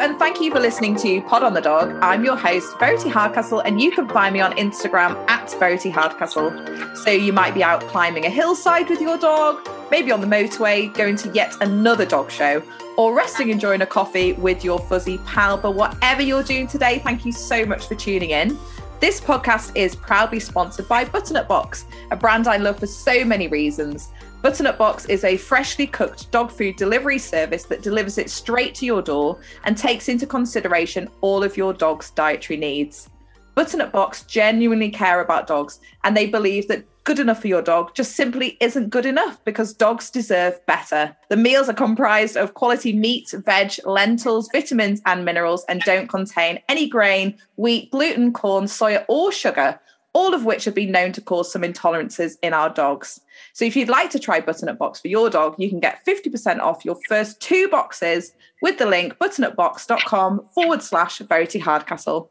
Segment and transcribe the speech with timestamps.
[0.00, 1.94] and thank you for listening to Pod on the Dog.
[2.00, 6.96] I'm your host, Verity Hardcastle, and you can find me on Instagram at Verity Hardcastle.
[6.96, 10.92] So you might be out climbing a hillside with your dog, maybe on the motorway,
[10.94, 12.62] going to yet another dog show,
[12.96, 15.58] or resting enjoying a coffee with your fuzzy pal.
[15.58, 18.58] But whatever you're doing today, thank you so much for tuning in.
[19.00, 23.48] This podcast is proudly sponsored by Butternut Box, a brand I love for so many
[23.48, 24.08] reasons.
[24.42, 28.86] Butternut Box is a freshly cooked dog food delivery service that delivers it straight to
[28.86, 33.10] your door and takes into consideration all of your dog's dietary needs.
[33.54, 37.94] Butternut Box genuinely care about dogs and they believe that good enough for your dog
[37.94, 41.14] just simply isn't good enough because dogs deserve better.
[41.28, 46.60] The meals are comprised of quality meat, veg, lentils, vitamins, and minerals and don't contain
[46.66, 49.78] any grain, wheat, gluten, corn, soya, or sugar,
[50.14, 53.20] all of which have been known to cause some intolerances in our dogs.
[53.52, 56.60] So if you'd like to try Butternut Box for your dog, you can get 50%
[56.60, 58.32] off your first two boxes
[58.62, 62.30] with the link butternutbox.com forward slash Verity Hardcastle.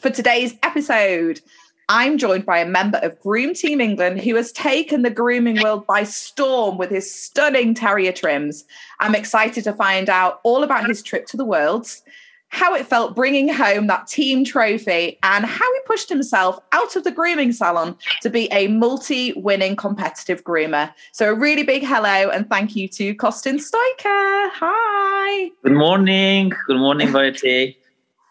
[0.00, 1.40] For today's episode,
[1.88, 5.86] I'm joined by a member of Groom Team England who has taken the grooming world
[5.86, 8.64] by storm with his stunning terrier trims.
[9.00, 12.02] I'm excited to find out all about his trip to the Worlds,
[12.54, 17.02] how it felt bringing home that team trophy, and how he pushed himself out of
[17.02, 20.92] the grooming salon to be a multi winning competitive groomer.
[21.10, 24.50] So, a really big hello and thank you to Costin Stoiker.
[24.52, 25.50] Hi.
[25.64, 26.52] Good morning.
[26.68, 27.76] Good morning, Verity.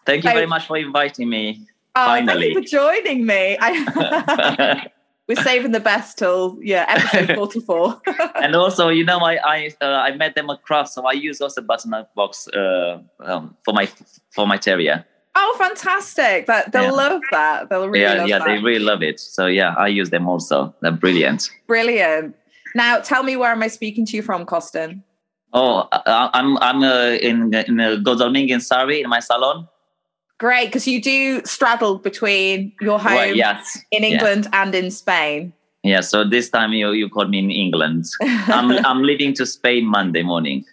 [0.06, 1.66] Thank you very much for inviting me.
[1.94, 2.54] Oh, Finally.
[2.54, 3.58] thank you for joining me.
[3.60, 4.90] I,
[5.28, 8.00] we're saving the best till yeah, episode forty-four.
[8.42, 11.62] and also, you know, I I uh, I met them across, so I use also
[11.62, 13.88] butternut box uh, um, for my
[14.34, 15.04] for my terrier.
[15.36, 16.46] oh, fantastic!
[16.46, 16.90] That they'll Yeah.
[17.08, 17.68] love that.
[17.68, 18.46] They'll really yeah, yeah, that.
[18.46, 19.18] they really love it.
[19.20, 20.74] So yeah, I use them also.
[20.82, 21.50] They're brilliant.
[21.66, 22.36] Brilliant.
[22.76, 25.02] Now, tell me where am I speaking to you from, Costin?
[25.52, 29.68] Oh, I, I'm I'm uh, in in uh, Godalming in Surrey in my salon.
[30.38, 34.08] Great, because you do straddle between your home Well, yes, in yeah.
[34.10, 35.52] England and in Spain.
[35.84, 36.00] yeah.
[36.00, 38.04] So this time you you called me in England.
[38.20, 40.64] I'm I'm leaving to Spain Monday morning.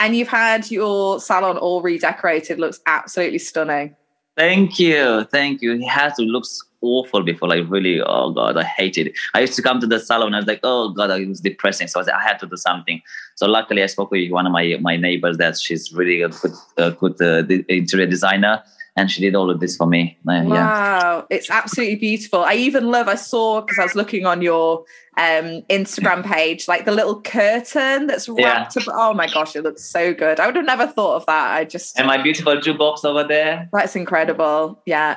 [0.00, 2.58] and you've had your salon all redecorated.
[2.58, 3.94] Looks absolutely stunning.
[4.36, 5.74] Thank you, thank you.
[5.74, 8.00] It has to looks awful before, like really.
[8.00, 9.12] Oh god, I hated it.
[9.34, 10.28] I used to come to the salon.
[10.28, 11.88] and I was like, oh god, it was depressing.
[11.88, 13.00] So I, was, I had to do something.
[13.36, 15.36] So luckily, I spoke with one of my my neighbors.
[15.36, 16.54] That she's really a good,
[16.98, 18.62] good uh, interior designer,
[18.96, 20.16] and she did all of this for me.
[20.28, 22.44] Uh, Yeah, Wow, it's absolutely beautiful.
[22.44, 23.08] I even love.
[23.08, 24.84] I saw because I was looking on your
[25.16, 28.34] um, Instagram page, like the little curtain that's Yeah.
[28.44, 28.84] wrapped up.
[28.88, 30.38] Oh my gosh, it looks so good.
[30.40, 31.54] I would have never thought of that.
[31.56, 33.68] I just and my beautiful jukebox over there.
[33.72, 34.80] that's incredible.
[34.86, 35.16] Yeah.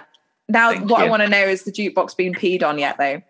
[0.49, 3.21] Now, Thank what I want to know is the jukebox being peed on yet, though.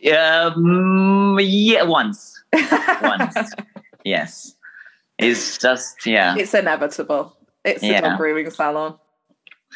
[0.00, 2.42] Yeah, mm, yeah, once,
[3.02, 3.36] once,
[4.04, 4.54] yes.
[5.18, 6.36] It's just yeah.
[6.38, 7.36] it's inevitable.
[7.64, 8.00] It's a Yeah.
[8.02, 8.96] dog grooming salon.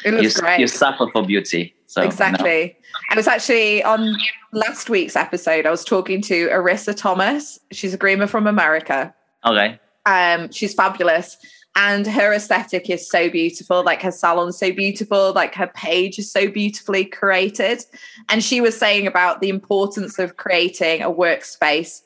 [0.05, 0.59] It You, great.
[0.59, 1.75] you suffer for beauty.
[1.87, 2.07] So no.
[2.07, 2.75] exactly.
[3.09, 4.15] I was actually on
[4.51, 5.65] last week's episode.
[5.65, 7.59] I was talking to Arissa Thomas.
[7.71, 9.13] She's a groomer from America.
[9.45, 9.79] Okay.
[10.05, 11.37] Um, she's fabulous,
[11.75, 13.83] and her aesthetic is so beautiful.
[13.83, 15.33] Like her salon's so beautiful.
[15.33, 17.83] Like her page is so beautifully created.
[18.29, 22.01] And she was saying about the importance of creating a workspace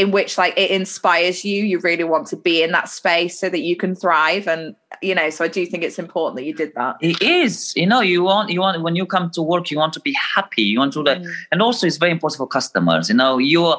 [0.00, 1.62] in which like it inspires you.
[1.62, 4.48] You really want to be in that space so that you can thrive.
[4.48, 6.96] And you know, so I do think it's important that you did that.
[7.00, 9.92] It is, you know, you want you want when you come to work, you want
[9.92, 10.62] to be happy.
[10.62, 11.30] You want to, like, Mm.
[11.52, 13.10] and also it's very important for customers.
[13.10, 13.74] You know, you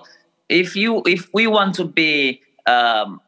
[0.48, 3.20] if you if we want to be um,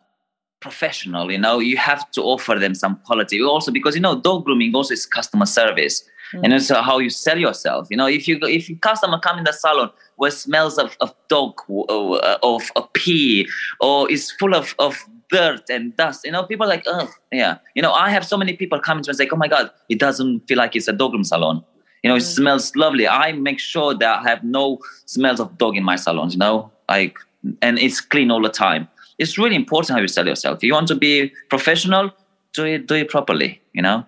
[0.59, 3.41] professional, you know, you have to offer them some quality.
[3.41, 6.41] Also, because you know, dog grooming also is customer service, Mm.
[6.43, 7.87] and it's uh, how you sell yourself.
[7.91, 11.13] You know, if you if you customer come in the salon where smells of, of
[11.29, 13.47] dog uh, of a pee
[13.79, 14.97] or is full of of
[15.29, 16.25] dirt and dust.
[16.25, 17.57] You know, people are like, oh, yeah.
[17.75, 19.71] You know, I have so many people coming to me and say, oh my God,
[19.89, 21.63] it doesn't feel like it's a dog room salon.
[22.03, 22.35] You know, it Mm.
[22.35, 23.07] smells lovely.
[23.07, 26.71] I make sure that I have no smells of dog in my salons, you know,
[26.89, 27.17] like,
[27.61, 28.87] and it's clean all the time.
[29.17, 30.57] It's really important how you sell yourself.
[30.57, 32.11] If you want to be professional,
[32.53, 34.05] do it, do it properly, you know?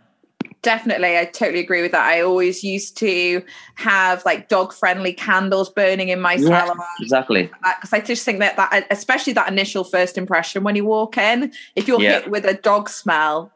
[0.66, 2.08] Definitely, I totally agree with that.
[2.08, 3.44] I always used to
[3.76, 6.66] have like dog friendly candles burning in my Yeah.
[6.66, 7.52] salon Exactly.
[7.62, 11.54] because I just think that that especially that initial first impression when you walk in,
[11.76, 12.22] if you're Yeah.
[12.22, 13.52] hit with a dog smell,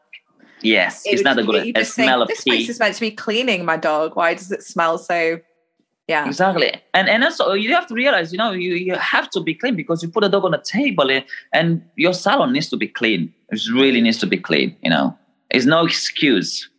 [0.62, 2.94] Yes, it it's not a good a just think, smell of this place is meant
[2.94, 4.14] to be cleaning my dog.
[4.14, 5.40] Why does it smell so?
[6.06, 9.40] Yeah, Exactly, and and also you have to realize, you know, you, you have to
[9.40, 12.68] be clean because you put a dog on a table, and, and your salon needs
[12.70, 13.34] to be clean.
[13.50, 14.76] It really needs to be clean.
[14.84, 15.16] You know,
[15.50, 16.69] there's no excuse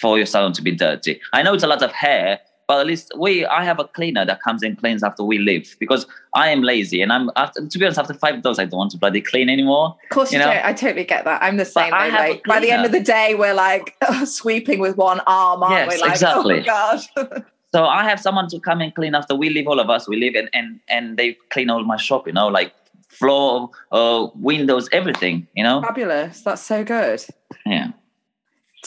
[0.00, 1.20] for your salon to be dirty.
[1.32, 4.24] I know it's a lot of hair, but at least we I have a cleaner
[4.26, 7.78] that comes and cleans after we leave because I am lazy and I'm after to
[7.78, 9.96] be honest after five days I don't want to bloody clean anymore.
[10.04, 10.44] Of course you, know?
[10.46, 10.64] don't.
[10.64, 11.42] I totally get that.
[11.42, 12.10] I'm the same way.
[12.10, 15.94] Like, by the end of the day, we're like sweeping with one arm, aren't Yes,
[15.94, 16.00] we?
[16.02, 16.60] Like, exactly.
[16.60, 17.44] oh god.
[17.70, 19.66] So I have someone to come and clean after we leave.
[19.68, 22.26] All of us we leave and and and they clean all my shop.
[22.26, 22.72] You know, like
[23.08, 25.46] floor, uh, windows, everything.
[25.54, 26.40] You know, Fabulous.
[26.40, 27.22] That's so good.
[27.66, 27.88] yeah.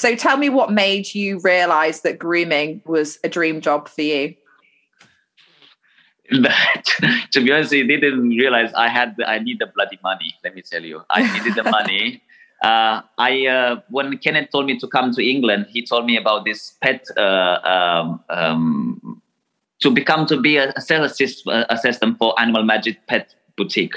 [0.02, 4.34] So tell me what made you realize that grooming was a dream job for you?
[7.34, 10.34] To be honest, I didn't realize I had I need the bloody money.
[10.44, 12.24] Let me tell you, I needed the money.
[12.64, 16.46] Uh, I uh, when Kenneth told me to come to England, he told me about
[16.46, 19.20] this pet uh, um, um,
[19.80, 23.96] to become to be a, a sales assist, uh, assistant for Animal Magic Pet Boutique.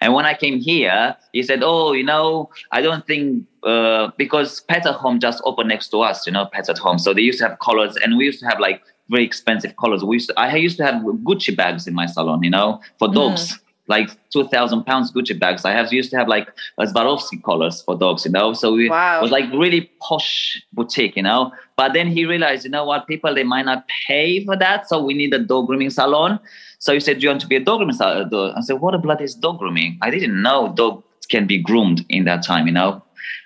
[0.00, 4.60] And when I came here, he said, "Oh, you know, I don't think uh, because
[4.60, 6.26] Pet at Home just opened next to us.
[6.26, 6.98] You know, Pets at Home.
[6.98, 10.04] So they used to have collars, and we used to have like very expensive collars.
[10.04, 12.42] We used to, I used to have Gucci bags in my salon.
[12.42, 13.58] You know, for dogs,
[13.90, 15.64] like two thousand pounds Gucci bags.
[15.64, 16.48] I have used to have like
[16.78, 18.24] Swarovski collars for dogs.
[18.24, 19.18] You know, so we, Wow.
[19.18, 20.32] it was like really posh
[20.72, 21.16] boutique.
[21.16, 24.56] You know, but then he realized, you know what, people they might not pay for
[24.56, 26.38] that, so we need a dog grooming salon.
[26.78, 28.94] So he said, "Do you want to be a dog grooming salon?" I said, "What
[28.94, 29.98] a bloody is dog grooming?
[30.00, 33.02] I didn't know dogs can be groomed in that time, you know."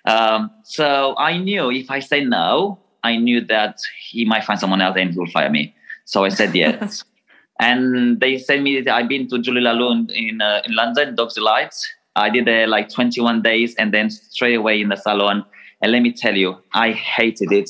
[0.07, 4.81] Um, so I knew if I say no, I knew that he might find someone
[4.81, 5.75] else and he will fire me.
[6.05, 7.05] So I said yes.
[7.61, 8.87] and they sent me.
[8.89, 11.75] I've been to Julie Laloon in uh, in London, Dogs Delight.
[12.17, 15.45] I did there like 21 days, and then straight away in the salon.
[15.83, 17.69] And let me tell you, I hated it.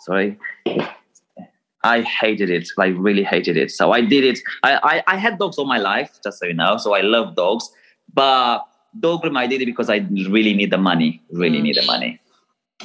[0.00, 0.38] Sorry.
[1.84, 2.68] I hated it.
[2.76, 3.70] Like really hated it.
[3.70, 4.38] So I did it.
[4.62, 6.76] I, I, I had dogs all my life, just so you know.
[6.76, 7.70] So I love dogs.
[8.14, 8.64] But
[9.00, 11.22] dog groom, I did it because I really need the money.
[11.30, 11.62] Really Mm.
[11.62, 12.20] need the money.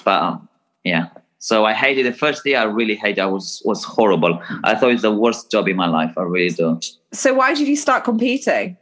[0.04, 0.50] But um,
[0.84, 1.08] yeah.
[1.40, 2.60] So I hated the first year.
[2.60, 3.20] I really hated.
[3.20, 4.42] I was was horrible.
[4.64, 6.14] I thought it's the worst job in my life.
[6.18, 6.84] I really don't.
[7.14, 8.78] So why did you start competing?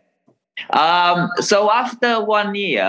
[0.70, 2.82] Um, so after one year,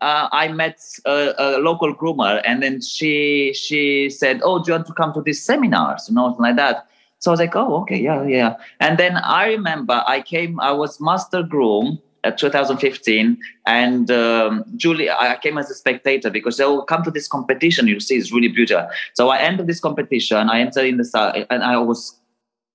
[0.00, 4.74] uh, I met a, a local groomer, and then she she said, "Oh, do you
[4.76, 6.86] want to come to these seminars?" You know, something like that.
[7.18, 10.60] So I was like, "Oh, okay, yeah, yeah." And then I remember I came.
[10.60, 16.56] I was master groom at 2015, and um, Julie, I came as a spectator because
[16.56, 17.86] they will come to this competition.
[17.88, 18.88] You see, it's really beautiful.
[19.14, 20.48] So I entered this competition.
[20.48, 22.18] I entered in the and I was,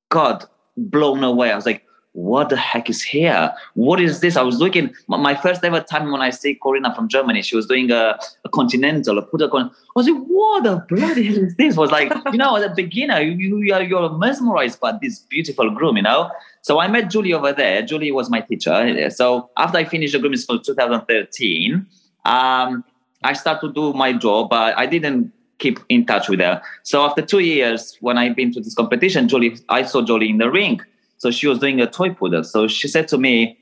[0.09, 0.45] God,
[0.77, 1.51] blown away.
[1.51, 1.83] I was like,
[2.13, 3.51] what the heck is here?
[3.73, 4.37] What is this?
[4.37, 7.65] I was looking, my- first ever time when I see Corina from Germany, she was
[7.65, 11.55] doing a, a continental, a put con- I was like, what the bloody hell is
[11.55, 11.75] this?
[11.75, 15.69] was like, you know, as a beginner, you, you are, you're mesmerized by this beautiful
[15.71, 16.31] groom, you know?
[16.61, 17.81] So I met Julie over there.
[17.81, 19.09] Julie was my teacher.
[19.09, 21.85] So after I finished the grooming school 2013,
[22.25, 22.83] um,
[23.23, 26.61] I started to do my job, but I didn't keep in touch with her.
[26.83, 30.37] So after two years, when I've been to this competition, Julie, I saw Julie in
[30.37, 30.81] the ring.
[31.23, 32.43] So she was doing a toy poodle.
[32.43, 33.57] So she said to me,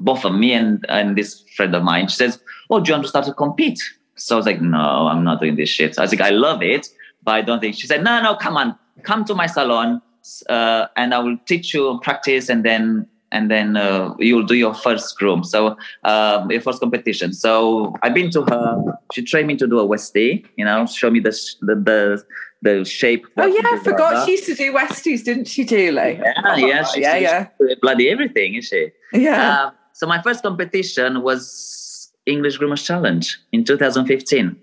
[0.00, 2.40] both of me and, and this friend of mine, she says,
[2.70, 3.78] Oh, do you want to start to compete?
[4.14, 5.94] So I was like, No, I'm not doing this shit.
[5.94, 6.88] So I was like, I love it,
[7.22, 7.76] but I don't think.
[7.76, 10.00] She said, No, no, come on, come to my salon,
[10.48, 14.72] uh, and I will teach you practice, and then and then uh, you'll do your
[14.72, 15.44] first groom.
[15.44, 17.34] So um, your first competition.
[17.34, 18.98] So I've been to her.
[19.12, 20.46] She trained me to do a Westie.
[20.56, 22.24] You know, show me the the the,
[22.62, 23.26] the shape.
[23.36, 26.18] Oh yeah, I forgot she used to do Westies, didn't she, Julie?
[26.22, 28.90] Yeah, yeah, she, yeah, she- yeah, she- bloody everything, is she?
[29.12, 29.52] yeah.
[29.66, 34.56] Uh, so my first competition was English Groomers Challenge in 2015,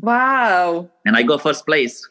[0.00, 2.08] wow, and I got first place.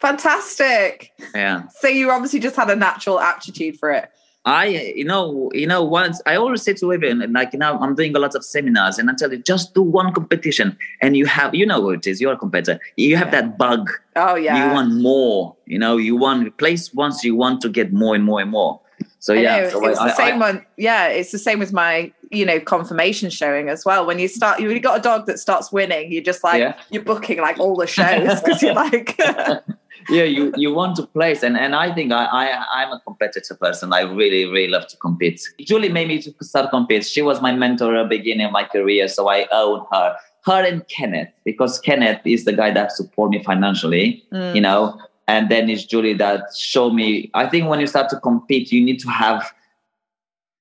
[0.00, 1.12] fantastic.
[1.34, 4.10] Yeah, So you obviously just had a natural aptitude for it.
[4.48, 4.64] I,
[5.00, 8.16] you know, you know, once I always say to women, like, you know, I'm doing
[8.16, 11.54] a lot of seminars, and I tell you, just do one competition, and you have,
[11.54, 12.20] you know, what it is.
[12.20, 12.80] You're a competitor.
[12.96, 13.42] You have Yeah.
[13.42, 13.90] that bug.
[14.16, 14.56] Oh yeah.
[14.68, 15.54] You want more.
[15.66, 18.80] You know, you want place once you want to get more and more and more.
[19.20, 20.64] So I yeah, so it's I- the I- same one.
[20.76, 24.06] Yeah, it's the same with my, you know, conformation showing as well.
[24.06, 26.74] When you start, you've got a dog that starts winning, you're just like Yeah.
[26.90, 29.20] you're booking like all the shows because you're like,
[30.08, 33.58] yeah, you, you want to place, and, and I think I, I I'm a competitive
[33.60, 33.92] person.
[33.92, 35.40] I really really love to compete.
[35.60, 37.04] Julie made me to start compete.
[37.06, 40.16] She was my mentor at the beginning of my career, so I own her.
[40.44, 44.54] Her and Kenneth, because Kenneth is the guy that support me financially, Mm.
[44.54, 47.30] you know, and then it's Julie that show me.
[47.34, 49.52] I think when you start to compete, you need to have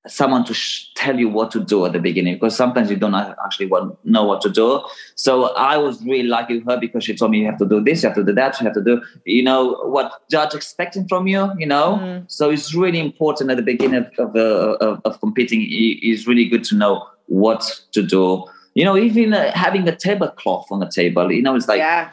[0.07, 3.15] someone to sh- tell you what to do at the beginning because sometimes you don't
[3.15, 4.81] actually want, know what to do.
[5.15, 7.83] So I was really lucky with her because she told me you have to do
[7.83, 11.07] this, you have to do that, you have to do, you know, what judge expecting
[11.07, 11.99] from you, you know.
[12.01, 12.31] Mm.
[12.31, 15.65] So it's really important at the beginning of of, uh, of, of competing.
[15.69, 18.45] It's really good to know what to do.
[18.73, 22.11] You know, even uh, having a tablecloth on the table, you know, it's like yeah.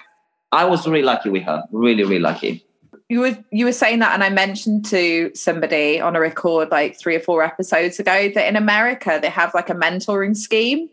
[0.53, 2.65] I was really lucky with her, really, really lucky.
[3.15, 6.99] You were you were saying that, and I mentioned to somebody on a record like
[6.99, 10.91] three or four episodes ago that in America they have like a mentoring scheme.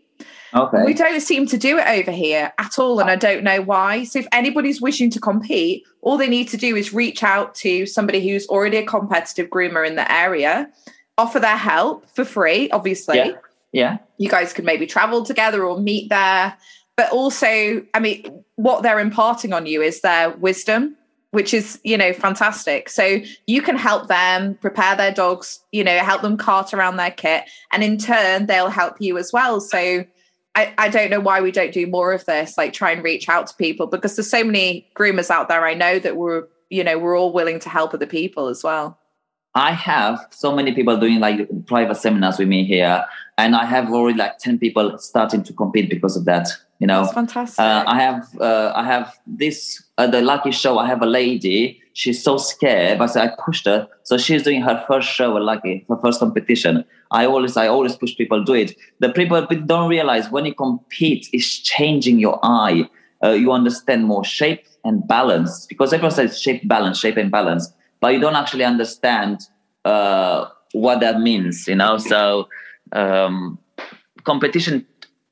[0.54, 0.84] Okay.
[0.84, 4.04] We don't seem to do it over here at all, and I don't know why.
[4.04, 7.86] So, if anybody's wishing to compete, all they need to do is reach out to
[7.86, 10.70] somebody who's already a competitive groomer in the area,
[11.18, 13.16] offer their help for free, obviously.
[13.16, 13.32] Yeah.
[13.72, 13.98] Yeah.
[14.18, 16.56] You guys could maybe travel together or meet there.
[16.96, 20.96] But also, I mean, what they're imparting on you is their wisdom,
[21.32, 22.88] which is, you know, fantastic.
[22.88, 27.10] So you can help them prepare their dogs, you know, help them cart around their
[27.10, 27.44] kit.
[27.72, 29.60] And in turn, they'll help you as well.
[29.60, 30.04] So
[30.54, 33.28] I, I don't know why we don't do more of this, like try and reach
[33.30, 36.84] out to people because there's so many groomers out there I know that we're, you
[36.84, 38.98] know, we're all willing to help other people as well.
[39.54, 43.04] I have so many people doing like private seminars with me here,
[43.36, 46.48] and I have already like ten people starting to compete because of that.
[46.78, 47.60] You know, That's fantastic.
[47.60, 50.78] uh, I have uh, I have this uh, the lucky show.
[50.78, 51.80] I have a lady.
[51.94, 53.86] She's so scared, but I pushed her.
[54.04, 56.84] So she's doing her first show at Lucky, her first competition.
[57.10, 58.74] I always I always push people to do it.
[59.00, 62.88] The people don't realize when you compete, it's changing your eye.
[63.22, 67.72] Uh, you understand more shape and balance because everyone says shape balance, shape and balance,
[68.00, 69.40] but you don't actually understand
[69.84, 71.68] uh, what that means.
[71.68, 72.48] You know, so
[72.92, 73.58] um,
[74.24, 74.86] competition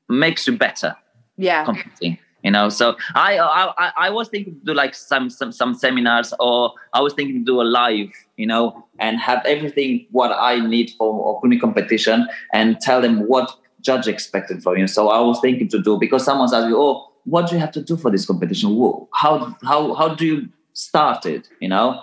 [0.07, 0.95] makes you better
[1.37, 1.65] yeah.
[1.65, 2.69] competing you know?
[2.69, 7.01] So I, I i was thinking to do like some some some seminars or i
[7.01, 11.39] was thinking to do a live you know and have everything what i need for
[11.43, 14.87] a competition and tell them what judge expected from you.
[14.87, 17.81] So i was thinking to do because someone's asking oh what do you have to
[17.81, 18.77] do for this competition?
[19.13, 22.01] How how how do you start it you know?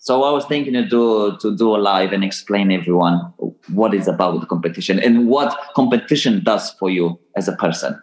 [0.00, 3.32] So I was thinking to do to do a live and explain everyone
[3.68, 8.00] what is about the competition and what competition does for you as a person.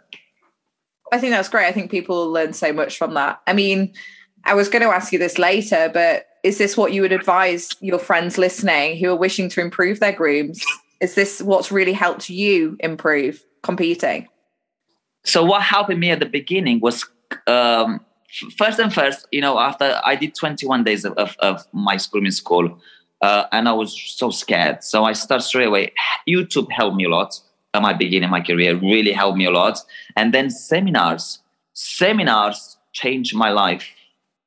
[1.11, 1.65] I think that's great.
[1.65, 3.41] I think people learn so much from that.
[3.47, 3.93] I mean,
[4.43, 7.69] I was going to ask you this later, but is this what you would advise
[7.81, 10.63] your friends listening who are wishing to improve their grooms?
[11.01, 14.27] Is this what's really helped you improve competing?
[15.23, 17.03] So what helped me at the beginning was
[17.47, 17.99] um,
[18.57, 22.31] first and first, you know, after I did 21 days of, of, of my grooming
[22.31, 22.79] school,
[23.21, 24.83] uh, and I was so scared.
[24.83, 25.93] So I started straight away.
[26.27, 27.39] YouTube helped me a lot
[27.75, 29.79] at my beginning, my career really helped me a lot.
[30.15, 31.39] And then seminars,
[31.73, 33.85] seminars changed my life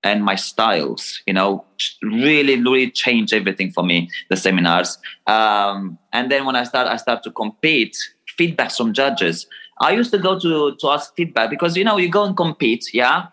[0.02, 1.64] and my styles, you know,
[2.02, 4.98] really, really changed everything for me, the seminars.
[5.26, 7.96] Um, and then when I start, I start to compete,
[8.38, 9.46] feedbacks from judges.
[9.80, 12.94] I used to go to, to ask feedback because, you know, you go and compete,
[12.94, 13.26] yeah,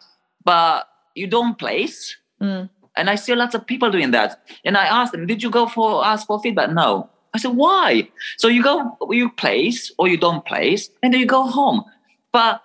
[0.43, 2.17] but you don't place.
[2.41, 2.69] Mm.
[2.97, 4.41] And I see lots of people doing that.
[4.63, 6.71] And I asked them, did you go for ask for feedback?
[6.71, 7.09] No.
[7.35, 8.07] I said, why?
[8.37, 11.83] So you go, you place or you don't place, and then you go home.
[12.31, 12.61] But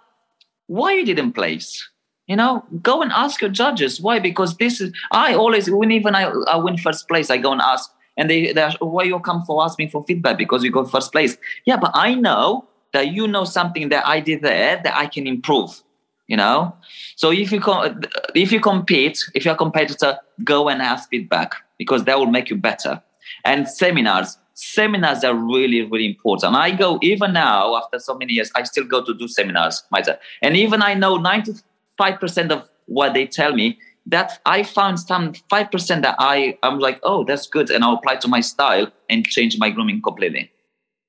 [0.69, 1.89] why you didn't place?
[2.29, 4.21] You know, go and ask your judges why.
[4.21, 7.61] Because this is I always when even I, I win first place, I go and
[7.61, 11.11] ask, and they they why you come for asking for feedback because you got first
[11.11, 11.37] place.
[11.65, 15.27] Yeah, but I know that you know something that I did there that I can
[15.27, 15.83] improve.
[16.29, 16.73] You know,
[17.17, 18.01] so if you com-
[18.37, 22.49] if you compete, if you're a competitor, go and ask feedback because that will make
[22.51, 23.03] you better.
[23.45, 26.55] And seminars, seminars are really really important.
[26.55, 30.19] I go even now after so many years i still go to do seminars myself.
[30.43, 36.03] And even i know 95% of what they tell me that i found some 5%
[36.03, 39.59] that i i'm like oh that's good and i'll apply to my style and change
[39.59, 40.51] my grooming completely.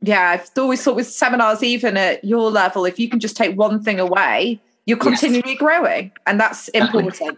[0.01, 3.57] Yeah i've always thought with seminars even at your level if you can just take
[3.57, 5.59] one thing away you're continually yes.
[5.59, 7.37] growing and that's important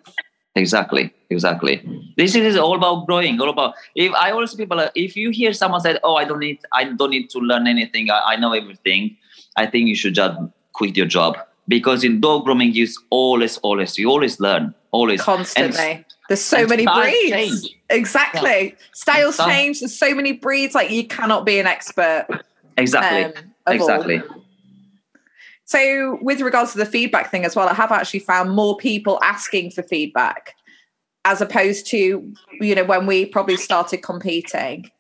[0.56, 1.82] exactly exactly.
[2.16, 5.82] This is all about growing all about if i always people if you hear someone
[5.82, 9.18] say oh i don't need i don't need to learn anything i, I know everything
[9.58, 10.38] i think you should just
[10.74, 11.38] quit your job.
[11.68, 15.22] Because in dog grooming you always always you always learn always.
[15.22, 15.80] Constantly.
[15.80, 17.30] and, there's so many breeds.
[17.30, 17.80] change.
[17.90, 18.70] exactly.
[18.70, 18.86] Yeah.
[18.94, 19.80] styles change.
[19.80, 22.28] There's so many breeds like you cannot be an expert
[22.78, 23.34] exactly um,
[23.68, 24.43] exactly all.
[25.66, 29.20] So, with regards to the feedback thing as well, I have actually found more people
[29.24, 30.56] asking for feedback
[31.26, 34.92] as opposed to, you know, when we probably started competing,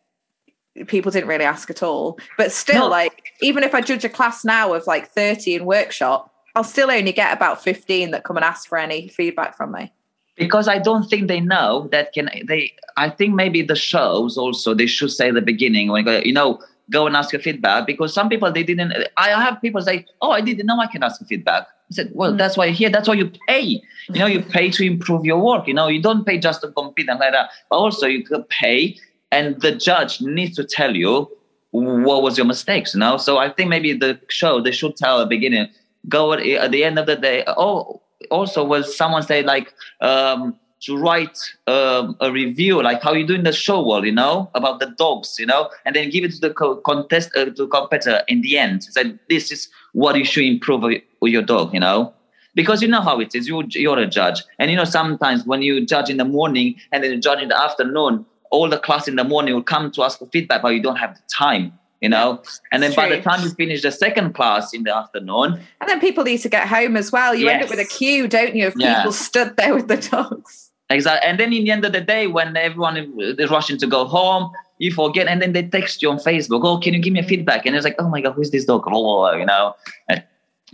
[0.87, 2.17] people didn't really ask at all.
[2.37, 2.87] But still, no.
[2.87, 6.89] like, even if I judge a class now of like 30 in workshop, I'll still
[6.89, 9.91] only get about 15 that come and ask for any feedback from me
[10.37, 12.73] because I don't think they know that can they.
[12.97, 16.59] I think maybe the shows also they should say the beginning when you know
[16.91, 20.31] go and ask your feedback because some people they didn't i have people say oh
[20.31, 21.63] i didn't know i can ask for feedback.
[21.91, 22.37] I said well mm.
[22.37, 23.81] that's why you're here that's why you pay.
[24.09, 26.71] You know you pay to improve your work you know you don't pay just to
[26.71, 28.97] compete and like that but also you could pay
[29.31, 31.29] and the judge needs to tell you
[31.71, 33.17] what was your mistakes you know?
[33.17, 35.69] So i think maybe the show they should tell at the beginning
[36.09, 40.57] go at, at the end of the day oh also was someone say like um
[40.83, 41.37] to write
[41.67, 44.87] um, a review, like how you do in the show world, you know, about the
[44.97, 48.41] dogs, you know, and then give it to the co- contest uh, to competitor in
[48.41, 48.83] the end.
[48.83, 52.13] Say this is what you should improve with your dog, you know,
[52.53, 53.47] because you know how it is.
[53.47, 57.03] You you're a judge, and you know sometimes when you judge in the morning and
[57.03, 60.03] then you judge in the afternoon, all the class in the morning will come to
[60.03, 62.41] ask for feedback, but you don't have the time you know
[62.73, 65.89] and then It's by the time you finish the second class in the afternoon And
[65.89, 67.33] then people need to get home as well.
[67.33, 68.97] You end up with a queue, don't you, of Yeah.
[68.97, 70.62] people stood there with the dogs.
[70.93, 74.05] Exactly and then in the end of the day when everyone is rushing to go
[74.05, 77.19] home you forget and then they text you on facebook oh can you give me
[77.19, 79.75] a feedback and it's like oh my god who's this dog oh, you know
[80.09, 80.23] And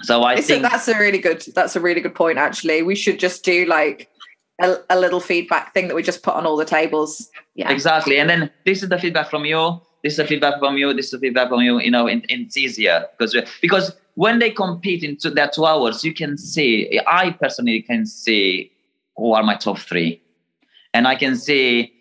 [0.02, 1.44] so i think that's a really good.
[1.56, 2.38] That's a really good point.
[2.38, 4.08] Actually, we should just do like
[4.62, 7.30] a, a little feedback thing that we just put on all the tables.
[7.56, 10.78] Yeah, exactly and then this is the feedback from you this is the feedback from
[10.78, 13.92] you this is the feedback from you you know and, and it's easier because because
[14.16, 18.72] when they compete into their two hours you can see i personally can see
[19.20, 20.22] who are my top three
[20.94, 21.92] and i can see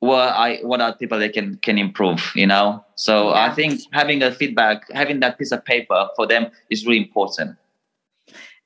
[0.00, 4.22] what i what are people that can can improve you know so i think having
[4.22, 7.56] a feedback having that piece of paper for them is really important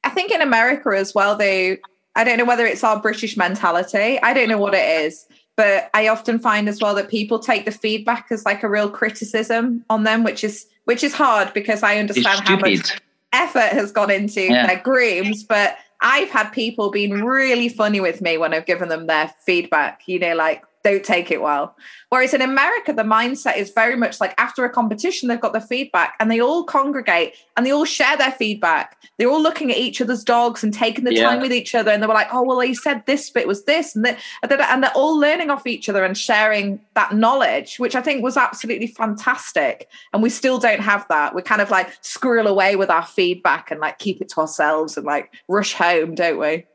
[0.03, 1.37] I think in America as well.
[1.37, 1.77] Though
[2.17, 4.21] I don't know whether it's our British mentality.
[4.23, 5.27] I don't know what it is.
[5.57, 8.89] But I often find as well that people take the feedback as like a real
[8.89, 12.99] criticism on them, which is which is hard because I understand how much
[13.33, 14.67] effort has gone into Yeah.
[14.67, 19.07] their grooms, but I've had people being really funny with me when I've given them
[19.07, 21.77] their feedback, you know, like don't take it well.
[22.09, 25.61] Whereas in America, the mindset is very much like after a competition, they've got the
[25.61, 28.97] feedback and they all congregate and they all share their feedback.
[29.19, 31.29] They're all looking at each other's dogs and taking the Yeah.
[31.29, 31.91] time with each other.
[31.91, 34.19] And they were like, oh, well, he said this bit was this and that.
[34.43, 38.37] And they're all learning off each other and sharing that knowledge, which I think was
[38.37, 42.91] absolutely fantastic and we still don't have that We're kind of like squirrel away with
[42.91, 46.67] our feedback and like keep it to ourselves and like rush home don't we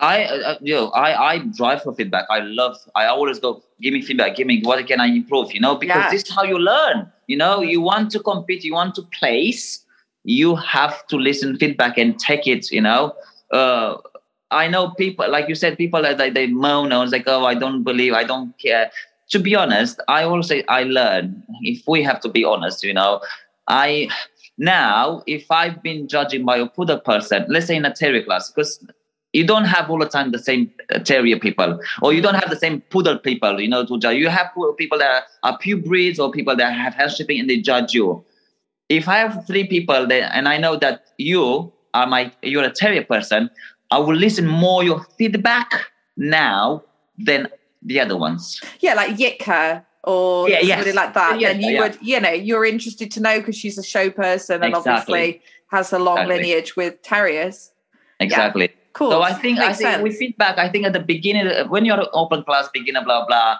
[0.00, 2.24] I, uh, you know, I, I drive for feedback.
[2.30, 5.60] I love, I always go, give me feedback, give me, what can I improve, you
[5.60, 6.10] know, because Yeah.
[6.10, 9.84] this is how you learn, you know, you want to compete, you want to place,
[10.24, 13.14] you have to listen feedback and take it, you know.
[13.52, 13.98] Uh,
[14.50, 17.44] I know people, like you said, people that they, they moan, I was like, oh,
[17.44, 18.90] I don't believe, I don't care.
[19.30, 21.42] To be honest, I always say I learn.
[21.62, 23.20] If we have to be honest, you know,
[23.68, 24.08] I,
[24.58, 28.50] now, if I've been judging by a poodle person, let's say in a terrier class,
[28.50, 28.84] because
[29.32, 32.50] you don't have all the time the same uh, terrier people, or you don't have
[32.50, 34.16] the same poodle people, you know, to judge.
[34.16, 37.94] You have people that are pure breeds or people that have housekeeping and they judge
[37.94, 38.24] you.
[38.88, 42.72] If I have three people that, and I know that you are my, you're a
[42.72, 43.50] terrier person,
[43.92, 46.82] I will listen more your feedback now
[47.18, 47.48] than
[47.82, 48.60] the other ones.
[48.80, 50.70] yeah like yitka or Yeah, yes.
[50.70, 51.80] somebody like that Yeah, then you yeah.
[51.82, 54.92] would you know you're interested to know because she's a show person and Exactly.
[54.92, 56.36] obviously has a long Exactly.
[56.36, 57.72] lineage with terriers
[58.18, 58.70] Exactly.
[58.92, 60.02] Cool So I think I think sense.
[60.02, 63.26] with feedback, I think at the beginning, uh, when you're an open class beginner, blah
[63.26, 63.58] blah,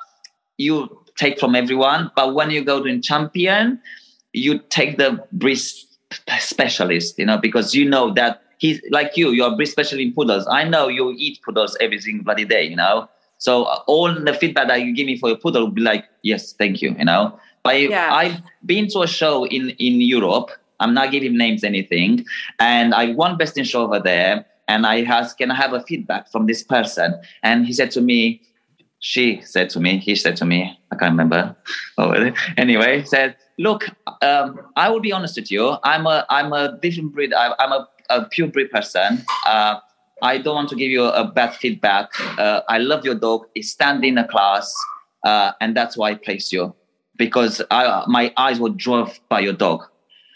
[0.59, 2.11] you take from everyone.
[2.17, 3.81] But when you go to champion,
[4.33, 5.61] you take the breed
[6.39, 9.31] specialist, you know, because you know that he's like you.
[9.31, 10.47] You're a breed specialist in poodles.
[10.51, 13.09] I know you eat poodles every single bloody day, you know.
[13.39, 16.53] So all the feedback that you give me for your poodle will be like, yes,
[16.53, 17.39] thank you, you know.
[17.63, 18.13] But Yeah.
[18.13, 20.51] I've been to a show in in Europe.
[20.81, 22.25] I'm not giving names anything,
[22.59, 25.83] and I won best in show over there and I asked, can I have a
[25.83, 27.21] feedback from this person?
[27.43, 28.43] And he said to me,
[29.01, 31.57] she said to me, he said to me, I can't remember.
[31.99, 32.15] Oh,
[32.57, 33.83] anyway, said, look,
[34.23, 35.77] um, I will be honest with you.
[35.85, 37.35] I'm a, I'm a different breed.
[37.35, 39.23] I, I'm a, a pure breed person.
[39.47, 39.81] Uh,
[40.23, 42.09] I don't want to give you a bad feedback.
[42.39, 43.47] Uh, I love your dog.
[43.55, 44.73] He stand in a class,
[45.27, 46.75] uh, and that's why I place you
[47.19, 49.85] because I, my eyes were drawn by your dog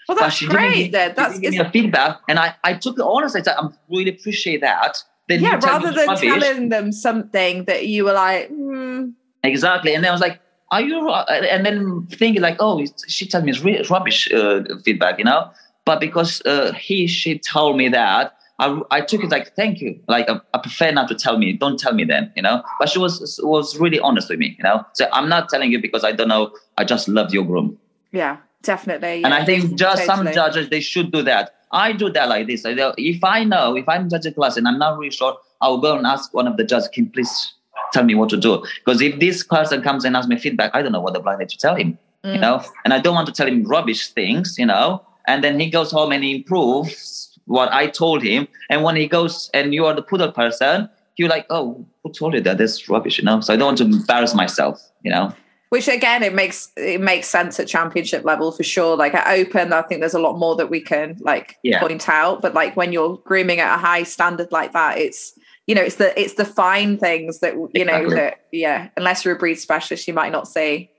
[0.08, 3.02] well that's she great then that's didn't me a feedback, and I, I took it
[3.02, 3.40] honestly.
[3.40, 5.02] I said, I really appreciate that.
[5.28, 6.20] Then yeah rather than rubbish.
[6.20, 9.10] telling them something that you were like hmm,
[9.42, 10.40] exactly, and then I was like,
[10.70, 14.62] "Are you?" ru-" And then thinking like, "Oh, she tells me it's really rubbish uh,
[14.84, 15.50] feedback," you know.
[15.84, 19.98] But because uh, he she told me that, I, I took it like, "Thank you."
[20.08, 21.52] Like I, I prefer not to tell me.
[21.54, 22.62] Don't tell me then, you know.
[22.78, 24.84] But she was was really honest with me, you know.
[24.92, 26.52] So I'm not telling you because I don't know.
[26.78, 27.78] I just love your groom.
[28.12, 31.55] yeah definitely And I think just some judges they should do that.
[31.72, 32.62] I do that like this.
[32.64, 36.07] If I know, if I'm judging class and I'm not really sure, I'll go and
[36.07, 37.55] ask one of the judges, can please
[37.92, 38.64] tell me what to do?
[38.85, 41.40] Because if this person comes and asks me feedback, I don't know what the blind
[41.40, 42.40] need to tell him, you Mm.
[42.40, 45.68] know, and I don't want to tell him rubbish things, you know, and then he
[45.70, 48.46] goes home and he improves what I told him.
[48.70, 52.35] And when he goes and you are the poodle person, you're like, oh, who told
[52.35, 52.59] you that?
[52.59, 53.40] That's rubbish, you know.
[53.40, 55.33] So I don't want to embarrass myself, you know.
[55.70, 59.72] Which again it makes it makes sense at championship level for sure like at open
[59.72, 61.81] i think there's a lot more that we can like Yeah.
[61.81, 65.74] point out but like when you're grooming at a high standard like that it's you
[65.74, 67.85] know, it's the it's the fine things that you Exactly.
[68.11, 70.90] know that yeah, unless you're a breed specialist, you might not see.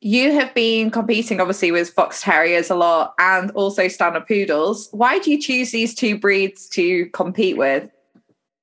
[0.00, 4.88] You have been competing obviously with fox terriers a lot and also standard poodles.
[4.92, 7.88] Why do you choose these two breeds to compete with?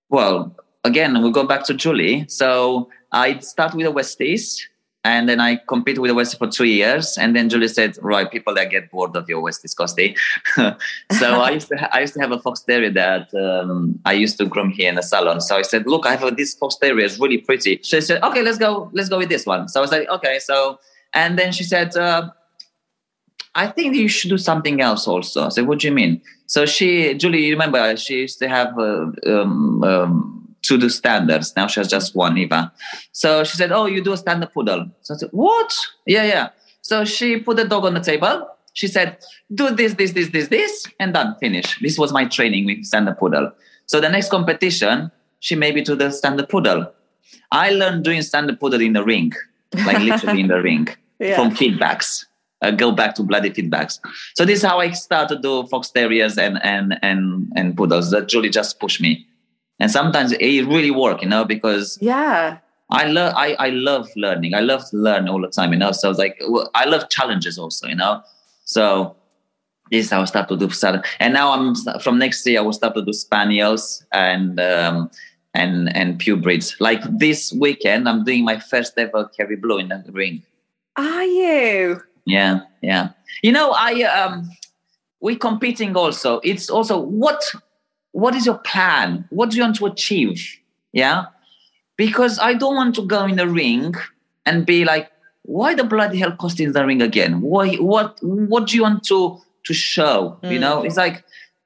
[0.10, 2.26] Well, again, we go back to Julie.
[2.28, 4.62] So I start with the Westies
[5.06, 7.18] and then I compete with the Westies for two years.
[7.18, 10.18] And then Julie said, right, people that get bored of your Westies, Costy.
[11.20, 14.14] so I used to ha- I used to have a fox terrier that um, I
[14.14, 15.42] used to groom here in the salon.
[15.42, 17.80] So I said, look, I have this fox terrier, it's really pretty.
[17.84, 19.68] She said, okay, let's go, let's go with this one.
[19.68, 20.80] So I was like, okay, so
[21.14, 22.32] and then she said, uh,
[23.56, 25.46] I think you should do something else also.
[25.46, 26.22] I said, what do you mean?
[26.48, 31.54] So she, Julie, you remember, she used to have uh, um, um, to do standards.
[31.56, 32.72] Now she has just one, Eva.
[33.12, 34.88] So she said, oh, you do a standard poodle.
[35.02, 35.76] So I said, what?
[36.06, 36.50] Yeah, yeah.
[36.82, 38.48] So she put the dog on the table.
[38.74, 39.18] She said,
[39.54, 41.80] do this, this, this, this, this, and done, finish.
[41.80, 43.52] This was my training with standard poodle.
[43.86, 46.92] So the next competition, she made me to the standard poodle.
[47.52, 49.32] I learned doing standard poodle in the ring,
[49.86, 50.88] like literally in the ring
[51.20, 51.36] Yeah.
[51.36, 52.26] from feedbacks.
[52.62, 54.00] Uh, go back to bloody feedbacks.
[54.36, 58.10] So this is how I started to do fox terriers and and and and poodles.
[58.12, 59.28] That Julie just pushed me,
[59.80, 62.60] and sometimes it really work, you know, because yeah.
[62.90, 64.54] I love I, I love learning.
[64.54, 65.92] I love to learn all the time, you know.
[65.92, 66.40] So it's like
[66.76, 68.22] I love challenges also, you know.
[68.66, 69.16] So
[69.92, 71.06] this is how I start to do start.
[71.20, 75.10] And now I'm from next year I will start to do spaniels and um,
[75.54, 76.76] and and pure breeds.
[76.80, 80.44] Like this weekend, I'm doing my first ever Kerry Blue in the ring.
[80.96, 82.02] Are you?
[82.26, 83.10] Yeah, yeah.
[83.42, 84.50] You know, I um
[85.20, 86.42] we competing also.
[86.44, 87.44] It's also what
[88.14, 89.26] what is your plan?
[89.30, 90.60] What do you want to achieve?
[90.94, 91.26] Yeah.
[91.98, 93.94] Because I don't want to go in the ring
[94.46, 95.12] and be like,
[95.44, 97.42] why the bloody hell cost in the ring again?
[97.42, 100.38] Why what what do you want to to show?
[100.44, 101.24] You know, it's like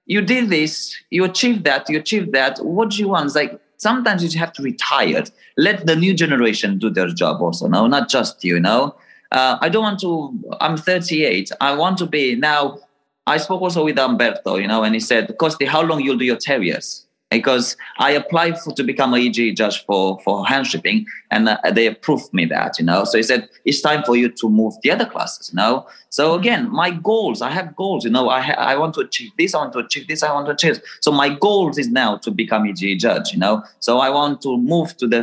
[0.08, 2.58] you did this, you achieved that, you achieved that.
[2.60, 3.28] What do you want?
[3.28, 5.24] It's like sometimes you have to retire.
[5.58, 7.68] Let the new generation do their job also.
[7.68, 8.96] No, not just you, you know.
[9.32, 10.34] Uh, I don't want to.
[10.60, 11.52] I'm 38.
[11.62, 12.80] I want to be now.
[13.28, 16.24] I spoke also with Umberto, you know, and he said, "Costi, how long you'll do
[16.24, 21.06] your terriers?" Because I applied for to become a EG judge for for hand stripping,
[21.30, 23.04] and uh, they approved me that, you know.
[23.04, 25.86] So he said, "It's time for you to move the other classes," you know.
[26.10, 27.42] So again, my goals.
[27.42, 28.30] I have goals, you know.
[28.30, 29.54] I ha- I want to achieve this.
[29.54, 30.24] I want to achieve this.
[30.24, 30.82] I want to achieve.
[31.02, 33.62] So my goals is now to become EG judge, you know.
[33.82, 35.22] So I want to move to the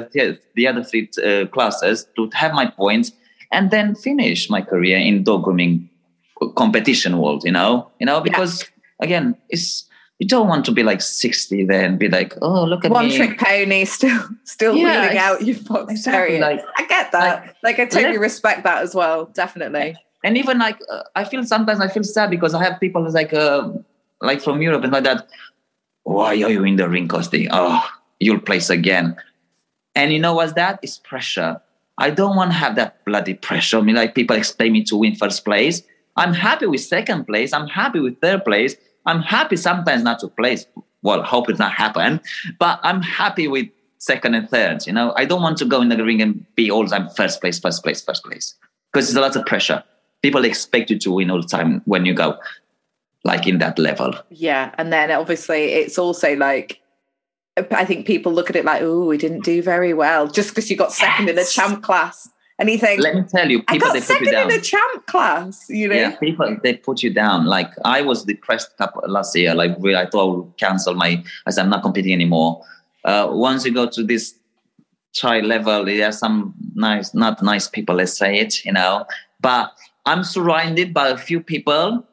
[0.54, 3.12] the other three uh, classes to have my points
[3.50, 5.88] and then finish my career in dog grooming
[6.56, 8.64] competition world you know you know because
[9.00, 12.84] again it's you don't want to be like 60 there and be like oh look
[12.84, 16.86] at One me trick pony, still still Yeah, wheeling out you fox exactly, like- I
[16.86, 17.56] get that.
[17.62, 19.26] Like, I totally respect that as well.
[19.26, 19.96] Definitely.
[20.24, 23.32] and even like uh, i feel sometimes i feel sad because i have people like
[23.34, 23.68] uh,
[24.22, 25.28] like from europe and like that
[26.04, 27.48] why are you in the ring Costi?
[27.50, 27.82] oh
[28.20, 29.16] you'll place again
[29.94, 31.60] and you know what's that it's pressure
[31.98, 34.96] i don't want to have that bloody pressure I mean like people expect me to
[34.96, 35.82] win first place
[36.16, 37.52] i'm happy with second place.
[37.52, 38.76] I'm happy with third place.
[39.06, 40.66] I'm happy sometimes not to place.
[41.02, 42.20] Well hope it not happen
[42.58, 45.12] but i'm happy with second and third you know?
[45.16, 47.58] I don't want to go in the ring and be all the time first place
[47.58, 48.54] first place first place.
[48.92, 49.82] Because there's a lot of pressure.
[50.22, 52.38] People expect you to win all the time when you go
[53.24, 54.14] like in that level.
[54.30, 54.74] Yeah.
[54.78, 56.80] And then obviously it's also like
[57.70, 60.70] I think people look at it like, oh, we didn't do very well just because
[60.70, 62.28] you got second in the champ class.
[62.56, 65.06] Think, let me tell you I people got they put you down in a champ
[65.06, 65.94] class, you know?
[65.94, 67.46] yeah people they put you down.
[67.46, 69.54] Like i was depressed couple last year.
[69.54, 72.64] Like really i thought i would cancel my i said i'm not competing anymore.
[73.04, 74.34] Uh, once you go to this
[75.14, 79.04] try level there are some nice not nice people let's say it you know?
[79.40, 79.72] But
[80.06, 82.06] i'm surrounded by a few people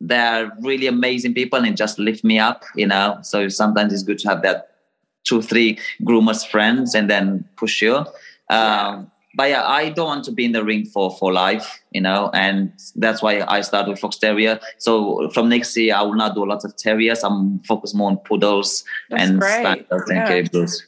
[0.00, 3.18] that are really amazing people and just lift me up you know?
[3.22, 4.76] So sometimes it's good to have that
[5.24, 8.04] two three groomers friends and then push you.
[8.48, 12.00] Um, but yeah, I don't want to be in the ring for for life, you
[12.00, 14.58] know, and that's why I started with Fox Terrier.
[14.78, 17.22] So from next year, I will not do a lot of terriers.
[17.22, 19.86] I'm focused more on poodles That's and great.
[19.90, 20.26] and Yeah.
[20.26, 20.86] Kerry Blues.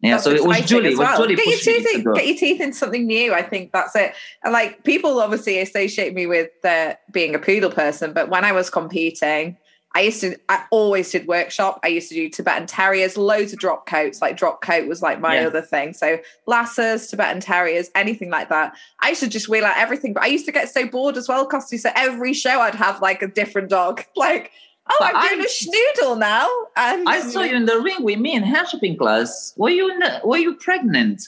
[0.00, 0.92] Yeah, That's so it was Julie.
[0.92, 1.16] It was.
[1.16, 3.34] Julie Get your, teeth in, get your teeth in something new.
[3.34, 4.14] I think that's it.
[4.44, 8.52] And like people obviously associate me with uh, being a poodle person, but when I
[8.52, 9.56] was competing,
[9.94, 11.80] I used to, I always did workshop.
[11.82, 14.20] I used to do Tibetan Terriers, loads of drop coats.
[14.20, 15.46] Like drop coat was like my Yeah.
[15.46, 15.92] other thing.
[15.94, 18.74] So Lhasas, Tibetan Terriers, anything like that.
[19.00, 20.12] I used to just wheel out everything.
[20.12, 21.78] But I used to get so bored as well, Costi.
[21.78, 24.04] So every show I'd have like a different dog.
[24.14, 24.52] Like,
[24.90, 26.48] oh, But I'm doing I- a schnoodle now.
[26.76, 29.54] And I saw you in the ring with me in hair shopping class.
[29.56, 31.22] Were you in the, were you pregnant?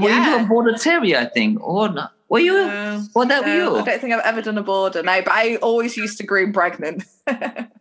[0.00, 0.38] Were Yeah.
[0.38, 1.18] you a border terrier?
[1.18, 2.12] I think, or not?
[2.28, 2.54] Were you?
[2.54, 5.02] No, What that no, were I don't think I've ever done a border.
[5.02, 7.04] No, but I always used to groom pregnant.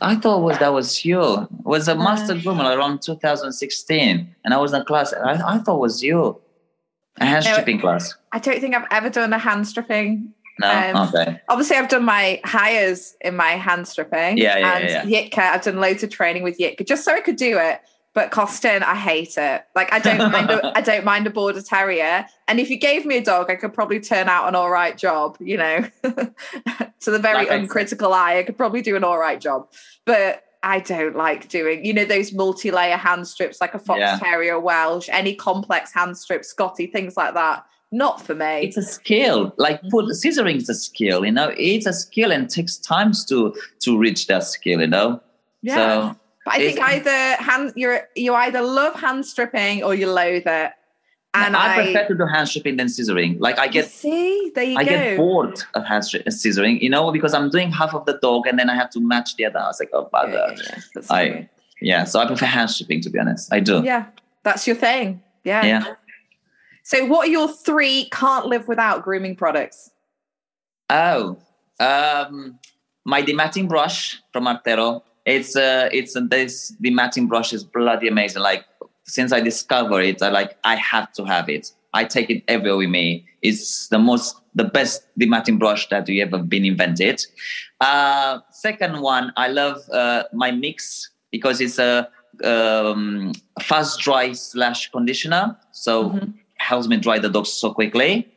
[0.00, 1.22] I thought was that was you.
[1.22, 2.36] It was a master Uh.
[2.36, 5.12] groomer around 2016, and I was in class.
[5.12, 6.40] I, I thought it was you.
[7.18, 8.14] A hand No, stripping class.
[8.32, 10.32] I don't think I've ever done a hand stripping.
[10.58, 11.40] No, um, okay.
[11.48, 14.38] Obviously, I've done my hires in my hand stripping.
[14.38, 17.20] Yeah, yeah, and yeah, Yitka, I've done loads of training with Yitka just so I
[17.20, 17.80] could do it.
[18.16, 19.66] But Costin, I hate it.
[19.74, 20.48] Like I don't mind.
[20.48, 22.24] A, I don't mind a border terrier.
[22.48, 24.96] And if you gave me a dog, I could probably turn out an all right
[24.96, 25.36] job.
[25.38, 29.68] You know, to the very uncritical eye, I could probably do an all right job.
[30.06, 34.18] But I don't like doing, you know, those multi-layer hand strips like a fox Yeah.
[34.18, 37.66] terrier, Welsh, any complex hand strips, Scotty, things like that.
[37.92, 38.62] Not for me.
[38.62, 39.52] It's a skill.
[39.58, 41.22] Like put scissoring is a skill.
[41.26, 44.80] You know, it's a skill and takes times to to reach that skill.
[44.80, 45.20] You know.
[45.60, 45.74] Yeah.
[45.74, 50.46] So But I think either hand you're you either love hand stripping or you loathe
[50.46, 50.72] it.
[51.34, 53.38] And I, I, prefer to do hand stripping than scissoring.
[53.40, 54.90] Like I get see, there you I go.
[54.90, 58.46] get bored of hand stri- scissoring, you know, because I'm doing half of the dog
[58.46, 59.58] and then I have to match the other.
[59.58, 60.56] I was like, oh, bugger.
[60.56, 61.48] yeah, yeah, I-.
[61.82, 63.52] Yeah, so I prefer hand stripping to be honest.
[63.52, 63.82] I do.
[63.82, 64.06] yeah,
[64.44, 65.20] that's your thing.
[65.42, 65.66] Yeah.
[65.66, 65.94] Yeah.
[66.84, 69.90] So, what are your three can't live without grooming products?
[70.88, 71.36] Oh,
[71.80, 72.60] um,
[73.04, 75.02] my dematting brush from Artero.
[75.26, 78.42] It's uh, it's uh, this matting brush is bloody amazing.
[78.42, 78.64] Like
[79.04, 81.72] since I discovered it, I like I have to have it.
[81.92, 83.26] I take it everywhere with me.
[83.42, 87.24] It's the most, the best dematting brush that we ever been invented.
[87.80, 92.08] Uh, second one, I love uh, my mix because it's a
[92.44, 95.56] um, fast dry slash conditioner.
[95.72, 96.34] So Mhm.
[96.58, 98.28] helps me dry the dogs so quickly.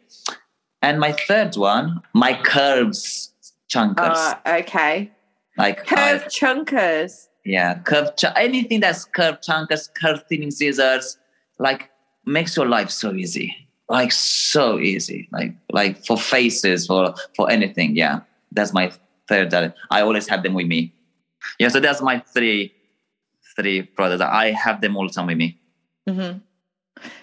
[0.81, 3.33] And my third one, my curves
[3.67, 4.17] chunkers.
[4.17, 5.11] Uh, okay.
[5.59, 7.27] Like Curved I- chunkers.
[7.45, 11.17] yeah, curved ch- anything that's curved chunkers, curved thinning scissors,
[11.59, 11.89] like
[12.25, 13.55] makes your life so easy.
[13.89, 15.27] Like so easy.
[15.31, 17.95] Like like for faces, for for anything.
[17.95, 18.21] Yeah.
[18.51, 18.91] That's my
[19.27, 20.93] third that I always have them with me.
[21.59, 22.73] Yeah, so that's my three
[23.55, 24.21] three products.
[24.21, 25.59] I have them all the time with me.
[26.07, 26.37] hmm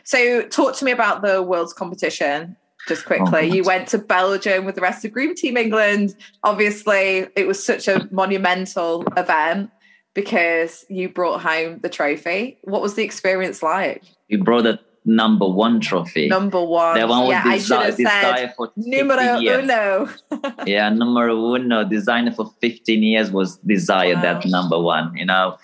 [0.05, 2.57] So, talk to me about the world's competition.
[2.87, 6.15] Just quickly, Oh, you went to Belgium with the rest of Groom Team England.
[6.45, 9.71] Obviously, it was such a monumental event
[10.15, 12.59] because you brought home the trophy.
[12.63, 14.03] What was the experience like?
[14.31, 16.29] We brought the number one trophy.
[16.29, 16.97] Number one.
[16.97, 19.63] That one was yeah, I should have desi- said designed for numero years.
[19.65, 20.09] uno.
[20.67, 25.57] yeah, number uno, designed for 15 years was desired that number one, you know.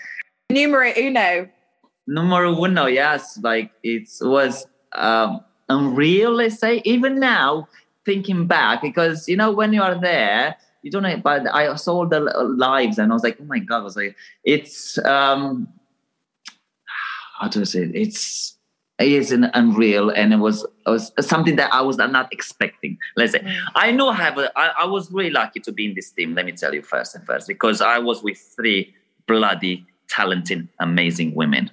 [0.50, 1.48] numero uno.
[2.06, 5.40] Numero uno, yes, like it was um,
[5.72, 7.68] unreal, let's say, even now,
[8.04, 12.06] thinking back, because, you know, when you are there, you don't know, but I saw
[12.06, 15.68] the lives and I was like, oh my God, I was like, it's, um,
[17.38, 17.94] how do I say it?
[17.94, 18.56] It's,
[18.98, 22.98] it is an unreal and it was, it was something that I was not expecting.
[23.16, 23.56] Let's say, Mm.
[23.74, 24.38] I know I have.
[24.38, 26.34] A, I, I was really lucky to be in this team.
[26.34, 28.94] Let me tell you first and first, because I was with three
[29.26, 31.70] bloody talented, amazing women.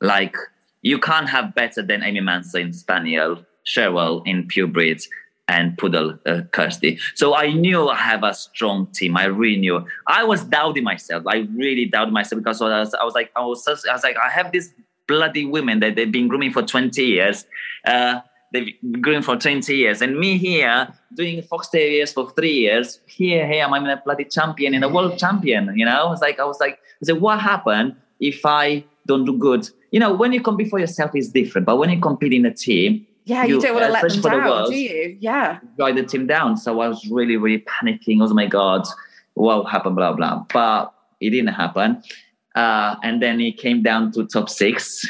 [0.00, 0.36] Like
[0.82, 5.08] you can't have better than Amy Manson in Spaniel, Cheryl in pure breeds,
[5.50, 6.98] and Poodle uh, Kirsty.
[7.16, 9.16] So I knew I have a strong team.
[9.16, 9.84] I really knew.
[10.06, 11.24] I was doubting myself.
[11.26, 14.16] I really doubted myself because I was, I was like, I was, I was like,
[14.16, 14.72] I have these
[15.08, 17.46] bloody women that they've been grooming for 20 years.
[17.84, 18.20] Uh,
[18.52, 20.00] they've been grooming for 20 years.
[20.00, 23.00] And me here doing Fox Terriers for three years.
[23.06, 25.76] Here, here, I'm a bloody champion and a world champion.
[25.76, 29.36] You know, it's like, I was like, I said, what happened if I don't do
[29.36, 29.68] good?
[29.90, 32.54] You know, when you compete for yourself is different, but when you compete in a
[32.54, 35.16] team, Yeah, you, You- don't want to let them for the down, do you?
[35.20, 35.58] Yeah.
[35.76, 36.56] drive the team down.
[36.56, 38.18] So I was really, really panicking.
[38.22, 38.82] Oh my God,
[39.34, 39.94] what happened?
[39.96, 40.44] Blah, blah.
[40.52, 42.02] But it didn't happen.
[42.54, 45.06] Uh, and then it came down to top six.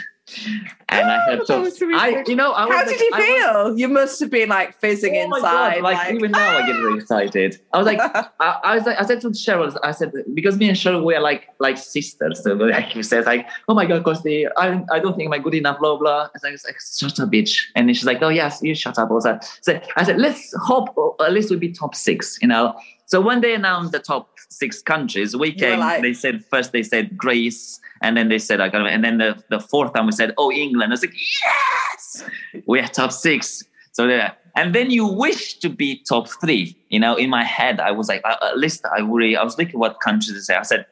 [0.92, 1.62] And I had oh, top.
[1.62, 3.78] was I, you know, I was How like- did you I was- feel?
[3.78, 5.74] you must have been like fizzing Oh inside.
[5.76, 7.60] God, like, even now I get really excited.
[7.72, 10.68] I was like, I, I was like, I said to Cheryl, I said because me
[10.68, 12.42] and Cheryl were like like sisters.
[12.42, 15.54] So like you said, like, oh my god, Costi, I I don't think I'm good
[15.54, 16.28] enough, blah blah.
[16.34, 17.56] And I was like, shut up, bitch.
[17.76, 19.10] And then she's like, oh yes, you shut up.
[19.10, 19.26] Was
[19.62, 20.88] so I said, let's hope
[21.20, 22.74] at least we'll be top six, you know.
[23.10, 25.80] So when they announced the top six countries, we came.
[25.80, 29.30] like- they said first they said Greece, and then they said like, and then the,
[29.50, 30.92] the fourth time we said, oh England.
[30.92, 32.24] I was like, yes,
[32.66, 33.64] we are top six.
[33.90, 36.76] So there, and then you wish to be top three.
[36.88, 39.58] You know, in my head, I was like, uh, at least I really, I was
[39.58, 40.54] looking what countries to say.
[40.54, 40.86] I said,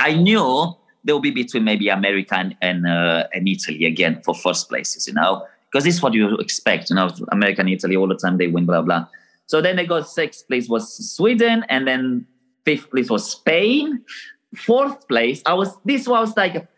[0.00, 0.74] I knew
[1.04, 5.06] there will be between maybe America and and, uh, and Italy again for first places.
[5.06, 6.90] You know, because this is what you expect.
[6.90, 9.06] You know, America and Italy all the time they win, blah blah.
[9.48, 10.84] So then they got sixth place was
[11.14, 12.26] Sweden, and then
[12.64, 14.02] fifth place was Spain.
[14.56, 15.76] Fourth place, I was.
[15.84, 16.68] This was like.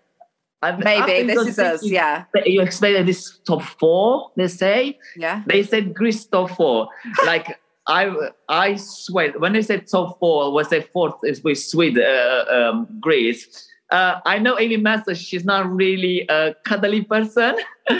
[0.63, 1.83] Maybe this is us.
[1.83, 2.25] you- Yeah.
[2.45, 4.99] You expected this top four, let's say.
[5.17, 5.43] Yeah.
[5.47, 6.89] They said Greece top four.
[7.25, 8.13] Like I
[8.49, 12.87] I swear when they said top four was the fourth is with Sweden, uh, um,
[13.01, 13.67] Greece.
[13.91, 15.15] Uh, I know Amy Master.
[15.15, 17.57] She's not really a cuddly person,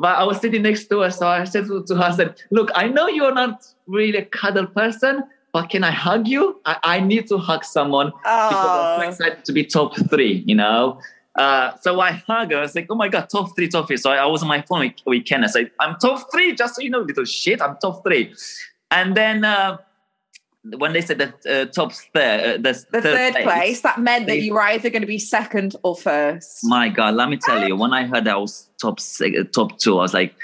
[0.00, 2.40] but I was sitting next to her, so I said to, to her, I said,
[2.50, 6.60] "Look, I know you're not really a cuddle person, but can I hug you?
[6.64, 11.00] I, I need to hug someone because I'm excited to be top three, you know."
[11.34, 12.58] Uh, so I hug her.
[12.58, 13.96] I was like, "Oh my god, top three, top three.
[13.96, 15.44] So I, I was on my phone with, with Ken.
[15.44, 17.60] I said, "I'm top three, just so you know, little shit.
[17.60, 18.34] I'm top three.
[18.90, 19.78] And then uh,
[20.76, 23.98] when they said the uh, top third, uh, the, the third, third place, place, that
[24.00, 26.58] meant that you were either going to be second or first.
[26.64, 29.44] My God, let me tell you, when I heard that I was top six, uh,
[29.44, 30.34] top two, I was like,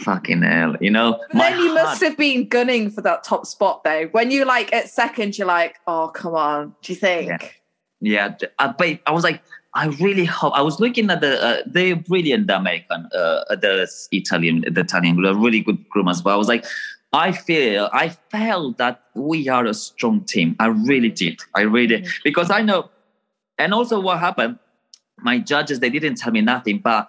[0.00, 1.20] "Fucking hell," you know.
[1.32, 4.06] But then you must have been gunning for that top spot though.
[4.12, 6.74] When you like at second, you're like, oh come on.
[6.82, 7.28] Do you think?
[7.28, 7.48] Yeah.
[8.00, 9.42] Yeah, uh, but I was like,
[9.74, 10.52] I really hope.
[10.54, 15.34] I was looking at the uh, the brilliant American, uh, the Italian, the Italian, a
[15.34, 16.22] really good groomers.
[16.22, 16.64] But I was like,
[17.24, 20.48] I feel, I felt that we are a strong team.
[20.64, 21.36] I really did.
[21.54, 22.22] I really Mhm.
[22.28, 22.80] because I know,
[23.62, 24.54] and also what happened.
[25.28, 27.02] My judges, they didn't tell me nothing, but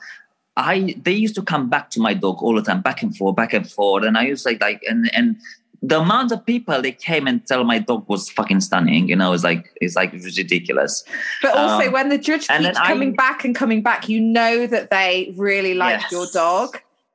[0.55, 3.35] I they used to come back to my dog all the time, back and forth,
[3.41, 5.35] back and forth, and I used to like like and and
[5.83, 9.03] the amount of people they came and tell my dog was fucking stunning.
[9.11, 11.03] You know, it's like it's like ridiculous.
[11.43, 14.19] But also, Um, when the judge keeps then I- coming back and coming back, you
[14.37, 16.11] know that they really like Yes.
[16.15, 16.69] your dog,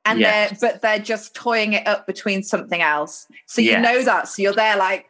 [0.05, 0.59] and Yes.
[0.59, 3.27] they're but they're just toying it up between something else.
[3.45, 3.83] So you Yes.
[3.83, 4.27] know that.
[4.27, 5.05] So you're there like,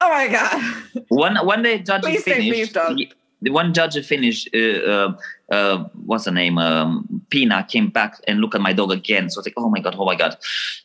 [0.00, 0.60] oh my god,
[1.08, 2.96] When when the judge Please finished, leave, dog.
[2.98, 4.48] he- the one judge finished.
[4.52, 5.12] Uh, uh,
[5.52, 6.58] uh, what's her name?
[6.58, 9.30] Um, Pina came back and looked at my dog again.
[9.30, 10.36] So I was like, oh my god, oh my god.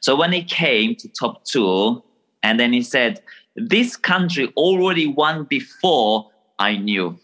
[0.01, 2.03] So when he came to top two,
[2.43, 3.21] and then he said,
[3.55, 7.17] "This country already won before." I knew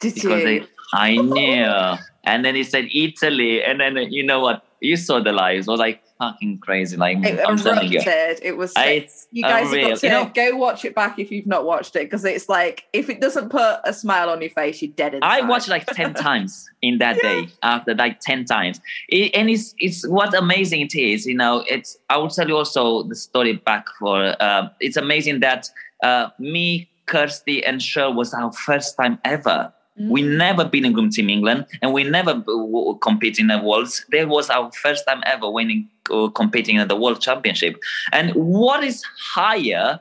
[0.00, 0.44] did because you?
[0.44, 1.96] they, I knew.
[2.24, 4.65] And then he said Italy, and then you know what?
[4.80, 5.68] You saw the lives.
[5.68, 6.96] I was like fucking crazy.
[6.96, 8.40] Like it I'm erupted.
[8.42, 8.72] It was.
[8.76, 11.64] I, you guys have got to You know, go watch it back if you've not
[11.64, 14.92] watched it because it's like if it doesn't put a smile on your face, you're
[14.92, 15.42] dead inside.
[15.42, 18.80] I watched like 10 times in that day after like 10 times.
[19.08, 22.56] It, and it's, it's what amazing it is, you know, it's, I will tell you
[22.56, 25.68] also the story back for, uh, it's amazing that
[26.02, 29.72] uh, me, Kirsty and Cheryl was our first time ever.
[30.00, 30.08] Mm.
[30.10, 34.04] We never been in Groom Team England and we never w- compete in the Worlds.
[34.10, 37.76] That was our first time ever winning, uh, competing in the World Championship.
[38.12, 39.02] And what is
[39.34, 40.00] higher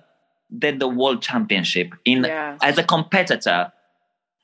[0.49, 2.57] than the World Championship in Yeah.
[2.61, 3.71] as a competitor?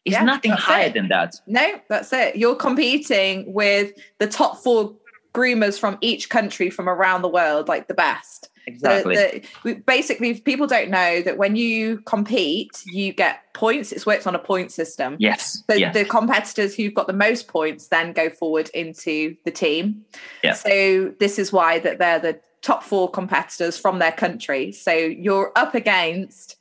[0.06, 0.94] It's Yeah, nothing higher it.
[0.94, 1.36] than that.
[1.48, 2.36] No, that's it.
[2.38, 4.96] You're competing with the top four
[5.34, 8.50] groomers from each country from around the world, like the best.
[8.66, 9.16] The- Exactly.
[9.16, 13.92] the- we- basically, if people don't know that when you compete, you get points.
[13.92, 15.16] It's worked on a point system.
[15.20, 15.64] yes.
[15.70, 15.92] So yeah.
[15.92, 20.06] the competitors who've got the most points then go forward into the team.
[20.44, 20.54] Yeah.
[20.54, 24.72] So this is why that they're the top four competitors from their country.
[24.72, 26.56] So you're up against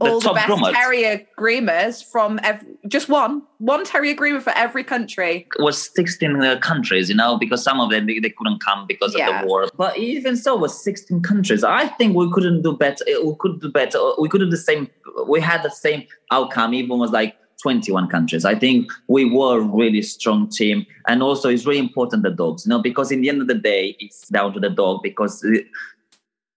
[0.00, 0.72] all the, top best groomers.
[0.72, 5.46] terrier groomers from ev- just one one terrier groomer for every country.
[5.58, 8.86] It was 16 uh, countries, you know, because some of them they, they couldn't come
[8.86, 9.68] because of the war.
[9.76, 11.62] But even so, it was 16 countries.
[11.64, 13.04] I think we couldn't do better.
[13.08, 13.98] uh, We could do better.
[14.18, 14.88] We could do the same.
[15.28, 16.74] We had the same outcome.
[16.74, 18.44] Even was like 21 countries.
[18.44, 22.66] I think we were a really strong team, and also it's really important the dogs,
[22.66, 25.44] you know, because in the end of the day, it's down to the dog because.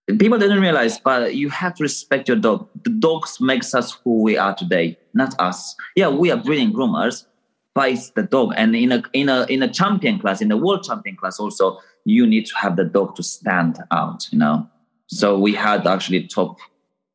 [0.07, 2.69] People didn't realize, but you have to respect your dog.
[2.83, 5.75] The dogs makes us who we are today, not us.
[5.95, 7.25] Yeah, we are breeding groomers,
[7.73, 8.53] but it's the dog.
[8.55, 11.79] And in a in a in a champion class, in the world champion class, also
[12.03, 14.27] you need to have the dog to stand out.
[14.31, 14.69] You know,
[15.07, 16.57] so we had actually top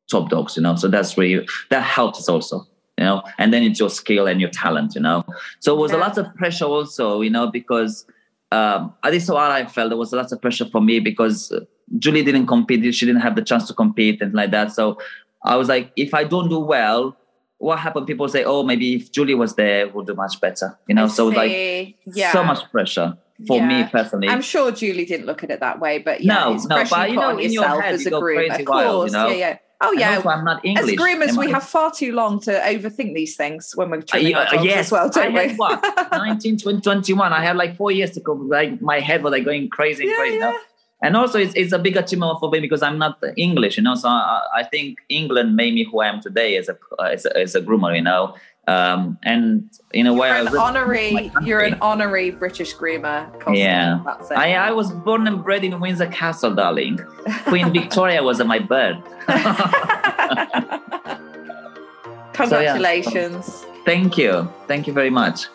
[0.09, 0.57] top dogs.
[0.57, 2.67] You know, so that's really that helps us also.
[2.97, 4.95] You know, and then it's your skill and your talent.
[4.95, 5.23] You know,
[5.61, 7.21] so it was a lot of pressure also.
[7.21, 8.05] You know, because
[8.51, 11.51] um, at least what I felt there was a lot of pressure for me because
[11.51, 11.61] uh,
[11.99, 12.93] Julie didn't compete.
[12.93, 14.71] She didn't have the chance to compete and like that.
[14.71, 14.99] So
[15.43, 17.17] I was like, if I don't do well,
[17.57, 18.07] what happened?
[18.07, 20.77] People say, oh, maybe if Julie was there, we'll do much better.
[20.87, 22.31] You know, I so like yeah.
[22.33, 24.27] so much pressure for me personally.
[24.27, 26.95] I'm sure Julie didn't look at it that way, but yeah, No, it's no, pressure
[26.95, 28.47] but you know, in your yourself head as you a go groomer.
[28.47, 29.27] crazy Of wild, you course, know?
[29.29, 29.57] yeah, yeah.
[29.83, 30.15] Oh yeah.
[30.17, 30.93] also I'm not English.
[30.93, 34.19] As groomers, we have far too long to overthink these things when we're Uh, our
[34.19, 35.39] yeah, dogs yes, as well, don't we?
[35.39, 37.33] had what 19, 20, 21.
[37.33, 38.33] I had like four years to go.
[38.33, 40.37] Like my head was like going crazy Yeah, crazy.
[40.37, 40.57] yeah.
[41.03, 43.95] And also, it's, it's a big achievement for me because I'm not English, you know.
[43.95, 47.35] So I, I think England made me who I am today as a as a,
[47.39, 48.35] as a groomer, you know.
[48.67, 51.31] Um, and in a way, You're I an was- honorary.
[51.43, 53.31] You're an honorary British groomer.
[53.39, 53.57] Costa.
[53.59, 54.03] Yeah.
[54.35, 56.99] I, I was born and bred in Windsor Castle, darling.
[57.45, 58.97] Queen Victoria was at my birth.
[62.33, 63.65] Congratulations.
[63.85, 64.51] Thank you.
[64.67, 65.47] Thank you very much.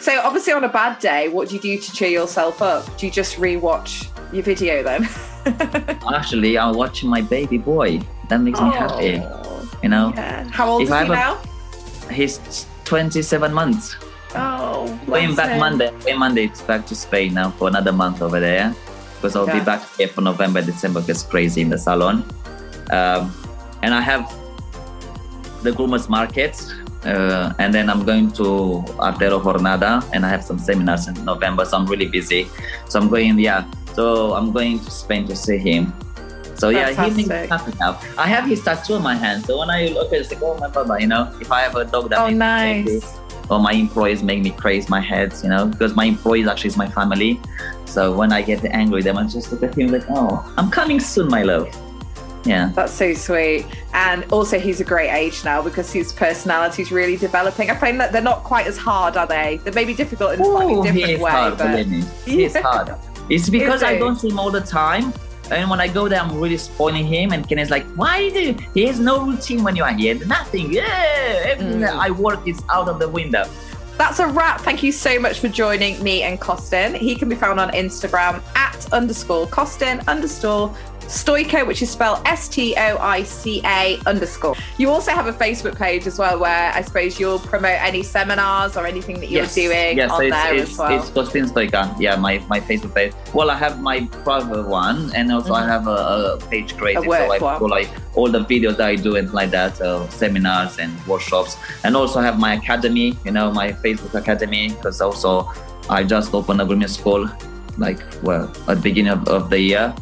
[0.00, 2.84] So, obviously, on a bad day, what do you do to cheer yourself up?
[2.98, 5.08] Do you just rewatch your video then?
[6.14, 8.00] Actually, I'm watching my baby boy.
[8.28, 9.20] That makes me happy.
[9.24, 10.44] Oh, You know, yeah.
[10.50, 11.40] How old If is I he now?
[12.10, 13.96] He's 27 months.
[14.34, 15.58] Oh, Going back him.
[15.60, 15.90] Monday.
[16.04, 18.74] Going Monday, it's back to Spain now for another month over there.
[19.16, 19.58] Because I'll Yeah.
[19.58, 21.02] be back here for November, December.
[21.08, 22.24] It's crazy in the salon.
[22.90, 23.32] Um,
[23.82, 24.30] and I have
[25.62, 26.60] the groomers market.
[27.04, 28.44] Uh, and then I'm going to
[28.98, 31.64] Artero Jornada and I have some seminars in November.
[31.64, 32.48] So I'm really busy.
[32.88, 33.64] So I'm going, yeah.
[33.94, 35.92] So I'm going to Spain to see him.
[36.58, 37.74] So yeah, he makes Fantastic.
[37.74, 38.00] happy now.
[38.20, 39.44] I have his tattoo on my hand.
[39.46, 41.60] So when I look at it, it's like, oh my baba, you know, if I
[41.60, 43.18] have a dog that Oh, makes me nice.
[43.48, 46.76] or my employees make me craze my head, you know, because my employees actually is
[46.76, 47.40] my family.
[47.84, 50.98] So when I get angry, then I just look at him like, oh, I'm coming
[50.98, 51.68] soon, my love.
[52.44, 52.72] Yeah.
[52.74, 53.66] That's so sweet.
[53.92, 57.70] And also, he's a great age now because his personality's really developing.
[57.70, 59.60] I find that they're not quite as hard, are they?
[59.64, 61.30] They may be difficult in a slightly Ooh, he is way.
[61.30, 62.02] hard, but believe me.
[62.24, 62.62] He is Yeah.
[62.62, 62.94] hard.
[63.30, 65.12] It's because I don't see him all the time.
[65.50, 67.32] And when I go there, I'm really spoiling him.
[67.32, 68.56] And Ken is like, why do you?
[68.74, 70.14] He has no routine when you are here.
[70.26, 70.72] Nothing.
[70.72, 71.42] Yeah.
[71.46, 71.98] Everything that Mm.
[71.98, 73.44] I work is out of the window.
[73.96, 74.60] That's a wrap.
[74.60, 76.94] Thank you so much for joining me and Costin.
[76.94, 80.72] He can be found on Instagram at underscore Costin underscore
[81.08, 84.54] Stoica, which is spelled S T O I C A underscore.
[84.76, 88.76] You also have a Facebook page as well, where I suppose you'll promote any seminars
[88.76, 90.98] or anything that you're doing yes, on it's, there it's, as well.
[91.00, 91.98] It's Costin Stoica.
[91.98, 93.14] Yeah, my, my Facebook page.
[93.32, 95.68] Well, I have my private one, and also I Mhm.
[95.68, 95.98] have a,
[96.34, 97.04] a page created.
[97.04, 100.06] A so I do like all the videos that I do and like that, uh,
[100.10, 103.16] seminars and workshops, and also have my academy.
[103.24, 105.50] You know, my Facebook academy, because also
[105.88, 107.26] I just opened a grooming school,
[107.78, 109.94] like well at the beginning of, of the year.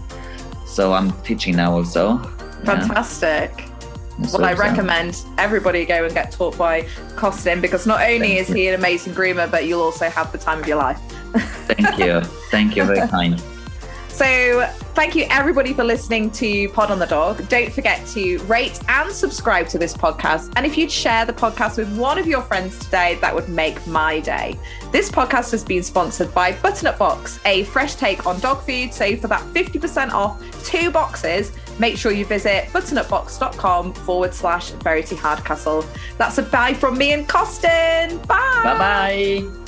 [0.76, 2.18] So I'm teaching now also.
[2.18, 2.64] Yeah.
[2.64, 3.64] Fantastic.
[4.28, 8.40] So- Well, I recommend everybody go and get taught by Costin because not only Thank
[8.40, 8.54] is you.
[8.56, 10.98] he an amazing groomer, but you'll also have the time of your life.
[11.66, 12.20] Thank you.
[12.50, 12.84] Thank you.
[12.84, 13.42] Very kind.
[14.16, 17.46] So, thank you everybody for listening to Pod on the Dog.
[17.50, 20.50] Don't forget to rate and subscribe to this podcast.
[20.56, 23.86] And if you'd share the podcast with one of your friends today, that would make
[23.86, 24.58] my day.
[24.90, 28.94] This podcast has been sponsored by Butternut Box, a fresh take on dog food.
[28.94, 35.16] So, for that 50% off two boxes, make sure you visit butternutbox.com forward slash Verity
[35.16, 35.84] Hardcastle.
[36.16, 38.16] That's a bye from me and Costin.
[38.22, 38.60] Bye.
[38.64, 39.65] Bye bye.